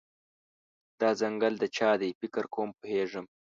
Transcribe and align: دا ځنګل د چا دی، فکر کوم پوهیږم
دا 0.99 1.09
ځنګل 1.21 1.53
د 1.59 1.65
چا 1.77 1.91
دی، 2.01 2.09
فکر 2.19 2.43
کوم 2.53 2.69
پوهیږم 2.79 3.25